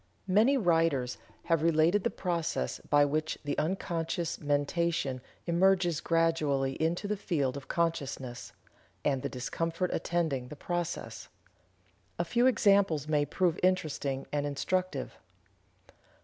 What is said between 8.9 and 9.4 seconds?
and the